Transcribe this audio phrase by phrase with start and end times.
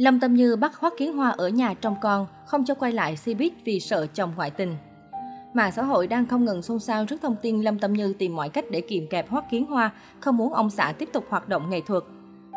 [0.00, 3.16] Lâm Tâm Như bắt Hoắc Kiến Hoa ở nhà trong con, không cho quay lại
[3.24, 4.76] Cbiz vì sợ chồng ngoại tình.
[5.54, 8.36] Mạng xã hội đang không ngừng xôn xao trước thông tin Lâm Tâm Như tìm
[8.36, 9.90] mọi cách để kìm kẹp Hoắc Kiến Hoa,
[10.20, 12.02] không muốn ông xã tiếp tục hoạt động nghệ thuật.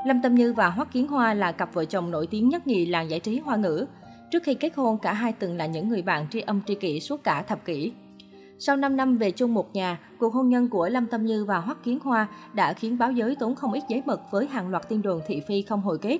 [0.07, 2.85] Lâm Tâm Như và Hoắc Kiến Hoa là cặp vợ chồng nổi tiếng nhất nhì
[2.85, 3.85] làng giải trí hoa ngữ.
[4.31, 6.99] Trước khi kết hôn, cả hai từng là những người bạn tri âm tri kỷ
[6.99, 7.91] suốt cả thập kỷ.
[8.59, 11.57] Sau 5 năm về chung một nhà, cuộc hôn nhân của Lâm Tâm Như và
[11.57, 14.89] Hoắc Kiến Hoa đã khiến báo giới tốn không ít giấy mực với hàng loạt
[14.89, 16.19] tin đồn thị phi không hồi kết.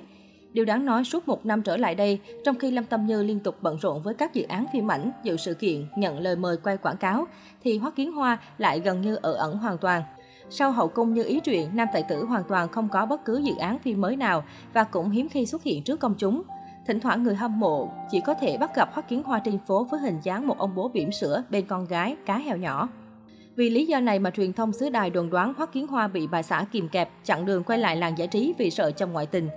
[0.54, 3.40] Điều đáng nói suốt một năm trở lại đây, trong khi Lâm Tâm Như liên
[3.40, 6.56] tục bận rộn với các dự án phim ảnh, dự sự kiện, nhận lời mời
[6.56, 7.26] quay quảng cáo,
[7.64, 10.02] thì Hoắc Kiến Hoa lại gần như ở ẩn hoàn toàn.
[10.50, 13.38] Sau hậu cung như ý truyện, nam tài tử hoàn toàn không có bất cứ
[13.38, 16.42] dự án phim mới nào và cũng hiếm khi xuất hiện trước công chúng.
[16.86, 19.84] Thỉnh thoảng người hâm mộ chỉ có thể bắt gặp Hoắc Kiến Hoa trên phố
[19.84, 22.88] với hình dáng một ông bố bỉm sữa bên con gái cá heo nhỏ.
[23.56, 26.26] Vì lý do này mà truyền thông xứ đài đồn đoán Hoắc Kiến Hoa bị
[26.26, 29.26] bà xã kìm kẹp, chặn đường quay lại làng giải trí vì sợ chồng ngoại
[29.26, 29.48] tình.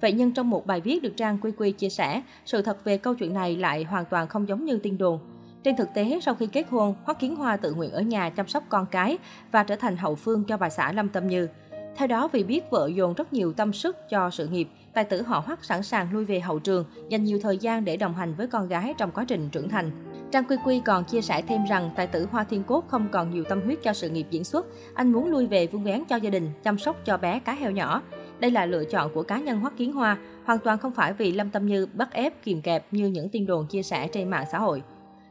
[0.00, 2.98] Vậy nhưng trong một bài viết được trang Quy Quy chia sẻ, sự thật về
[2.98, 5.18] câu chuyện này lại hoàn toàn không giống như tin đồn.
[5.64, 8.48] Trên thực tế, sau khi kết hôn, Hoắc Kiến Hoa tự nguyện ở nhà chăm
[8.48, 9.18] sóc con cái
[9.52, 11.48] và trở thành hậu phương cho bà xã Lâm Tâm Như.
[11.96, 15.22] Theo đó, vì biết vợ dồn rất nhiều tâm sức cho sự nghiệp, tài tử
[15.22, 18.34] họ Hoắc sẵn sàng lui về hậu trường, dành nhiều thời gian để đồng hành
[18.34, 19.90] với con gái trong quá trình trưởng thành.
[20.32, 23.30] Trang Quy Quy còn chia sẻ thêm rằng tài tử Hoa Thiên Cốt không còn
[23.30, 26.16] nhiều tâm huyết cho sự nghiệp diễn xuất, anh muốn lui về vun vén cho
[26.16, 28.02] gia đình, chăm sóc cho bé cá heo nhỏ.
[28.40, 31.32] Đây là lựa chọn của cá nhân Hoắc Kiến Hoa, hoàn toàn không phải vì
[31.32, 34.44] Lâm Tâm Như bắt ép kìm kẹp như những tin đồn chia sẻ trên mạng
[34.52, 34.82] xã hội.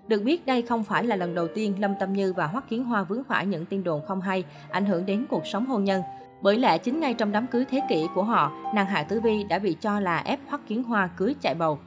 [0.07, 2.83] Được biết đây không phải là lần đầu tiên Lâm Tâm Như và Hoắc Kiến
[2.83, 6.01] Hoa vướng phải những tin đồn không hay, ảnh hưởng đến cuộc sống hôn nhân.
[6.41, 9.43] Bởi lẽ chính ngay trong đám cưới thế kỷ của họ, nàng Hạ Tử Vi
[9.43, 11.79] đã bị cho là ép Hoắc Kiến Hoa cưới chạy bầu.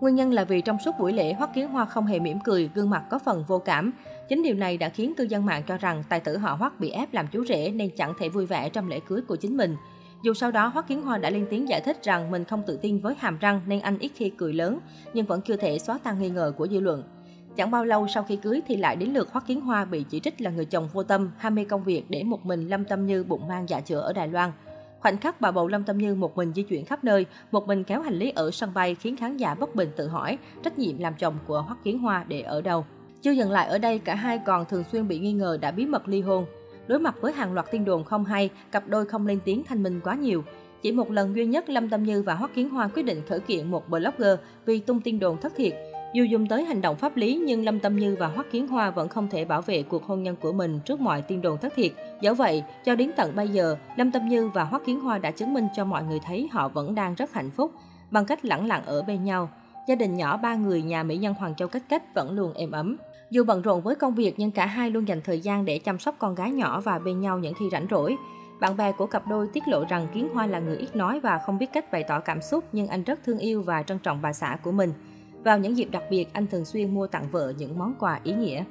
[0.00, 2.70] Nguyên nhân là vì trong suốt buổi lễ, Hoắc Kiến Hoa không hề mỉm cười,
[2.74, 3.92] gương mặt có phần vô cảm.
[4.28, 6.90] Chính điều này đã khiến cư dân mạng cho rằng tài tử họ Hoắc bị
[6.90, 9.76] ép làm chú rể nên chẳng thể vui vẻ trong lễ cưới của chính mình.
[10.22, 12.76] Dù sau đó Hoắc Kiến Hoa đã lên tiếng giải thích rằng mình không tự
[12.76, 14.78] tin với hàm răng nên anh ít khi cười lớn,
[15.14, 17.02] nhưng vẫn chưa thể xóa tan nghi ngờ của dư luận.
[17.56, 20.20] Chẳng bao lâu sau khi cưới thì lại đến lượt Hoắc Kiến Hoa bị chỉ
[20.20, 23.06] trích là người chồng vô tâm, ham mê công việc để một mình Lâm Tâm
[23.06, 24.52] Như bụng mang dạ chữa ở Đài Loan.
[25.00, 27.84] Khoảnh khắc bà bầu Lâm Tâm Như một mình di chuyển khắp nơi, một mình
[27.84, 30.98] kéo hành lý ở sân bay khiến khán giả bất bình tự hỏi trách nhiệm
[30.98, 32.84] làm chồng của Hoắc Kiến Hoa để ở đâu.
[33.22, 35.86] Chưa dừng lại ở đây, cả hai còn thường xuyên bị nghi ngờ đã bí
[35.86, 36.46] mật ly hôn.
[36.88, 39.82] Đối mặt với hàng loạt tin đồn không hay, cặp đôi không lên tiếng thanh
[39.82, 40.44] minh quá nhiều.
[40.82, 43.40] Chỉ một lần duy nhất Lâm Tâm Như và Hoắc Kiến Hoa quyết định khởi
[43.40, 45.72] kiện một blogger vì tung tin đồn thất thiệt.
[46.14, 48.90] Dù dùng tới hành động pháp lý nhưng Lâm Tâm Như và Hoắc Kiến Hoa
[48.90, 51.72] vẫn không thể bảo vệ cuộc hôn nhân của mình trước mọi tin đồn thất
[51.76, 51.92] thiệt.
[52.20, 55.30] Dẫu vậy, cho đến tận bây giờ, Lâm Tâm Như và Hoắc Kiến Hoa đã
[55.30, 57.72] chứng minh cho mọi người thấy họ vẫn đang rất hạnh phúc
[58.10, 59.50] bằng cách lẳng lặng ở bên nhau.
[59.88, 62.70] Gia đình nhỏ ba người nhà mỹ nhân Hoàng Châu Cách Cách vẫn luôn êm
[62.70, 62.96] ấm.
[63.30, 65.98] Dù bận rộn với công việc nhưng cả hai luôn dành thời gian để chăm
[65.98, 68.16] sóc con gái nhỏ và bên nhau những khi rảnh rỗi.
[68.60, 71.38] Bạn bè của cặp đôi tiết lộ rằng Kiến Hoa là người ít nói và
[71.46, 74.22] không biết cách bày tỏ cảm xúc nhưng anh rất thương yêu và trân trọng
[74.22, 74.92] bà xã của mình.
[75.44, 78.32] Vào những dịp đặc biệt, anh thường xuyên mua tặng vợ những món quà ý
[78.32, 78.64] nghĩa.